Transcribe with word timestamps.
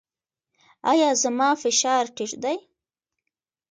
ایا 0.91 1.09
زما 1.23 1.49
فشار 1.61 2.03
ټیټ 2.15 2.31
دی؟ 2.43 2.57